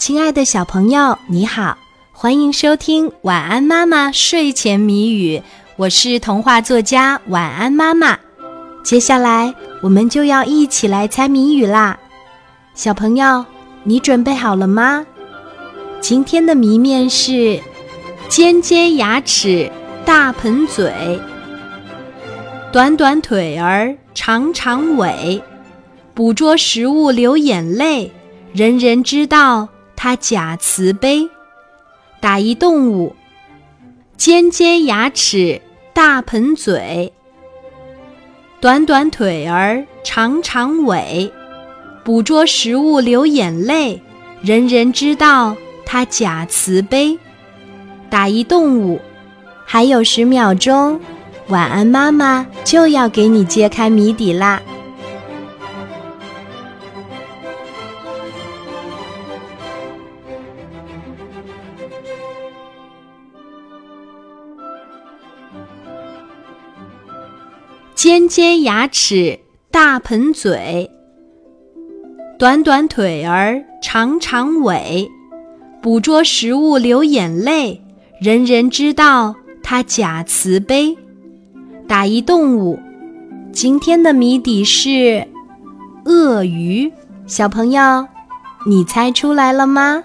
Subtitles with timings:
[0.00, 1.76] 亲爱的小朋友，你好，
[2.10, 5.36] 欢迎收听《晚安妈妈睡前谜语》，
[5.76, 8.18] 我是童话作家晚安妈妈。
[8.82, 11.98] 接下来我们就要一起来猜谜语啦，
[12.74, 13.44] 小朋友，
[13.84, 15.04] 你准备好了吗？
[16.00, 17.60] 今天的谜面是：
[18.26, 19.70] 尖尖牙齿，
[20.06, 21.20] 大盆嘴，
[22.72, 25.42] 短短腿儿，长长尾，
[26.14, 28.10] 捕捉食物流眼泪，
[28.54, 29.68] 人人知道。
[30.02, 31.28] 它假慈悲，
[32.20, 33.14] 打一动物，
[34.16, 35.60] 尖尖牙齿，
[35.92, 37.12] 大盆嘴，
[38.62, 41.30] 短短腿儿，长长尾，
[42.02, 44.00] 捕捉食物流眼泪，
[44.40, 47.18] 人人知道它假慈悲，
[48.08, 48.98] 打一动物，
[49.66, 50.98] 还有十秒钟，
[51.48, 54.62] 晚安妈妈就要给你揭开谜底啦。
[68.02, 70.90] 尖尖牙齿，大盆嘴，
[72.38, 75.10] 短短腿儿，长长尾，
[75.82, 77.82] 捕捉食物流眼泪，
[78.18, 80.96] 人人知道它假慈悲。
[81.86, 82.78] 打一动物，
[83.52, 85.28] 今天的谜底是
[86.06, 86.90] 鳄鱼。
[87.26, 88.08] 小朋友，
[88.64, 90.02] 你猜出来了吗？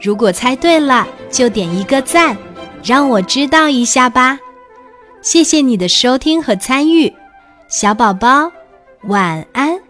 [0.00, 2.38] 如果猜对了，就点一个赞，
[2.82, 4.38] 让我知道一下吧。
[5.20, 7.12] 谢谢你的收听和参与。
[7.68, 8.50] 小宝宝，
[9.02, 9.83] 晚安。